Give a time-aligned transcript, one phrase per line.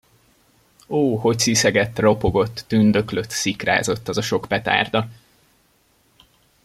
[0.87, 5.07] Ó, hogy sziszegett, ropogott, tündöklött, szikrázott az a sok petárda!